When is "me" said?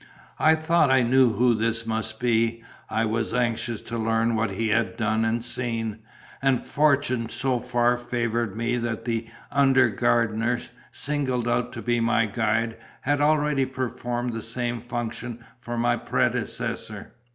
8.57-8.77